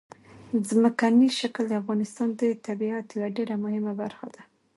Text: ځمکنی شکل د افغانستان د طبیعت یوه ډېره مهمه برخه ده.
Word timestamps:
ځمکنی 0.69 1.27
شکل 1.39 1.63
د 1.67 1.73
افغانستان 1.81 2.27
د 2.39 2.41
طبیعت 2.67 3.05
یوه 3.17 3.29
ډېره 3.37 3.55
مهمه 3.63 3.93
برخه 4.01 4.27
ده. 4.33 4.41